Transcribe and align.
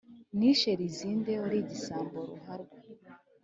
Nishe 0.37 0.69
Lizinde 0.79 1.31
wari 1.41 1.57
igisambo 1.63 2.17
ruharwa 2.29 2.77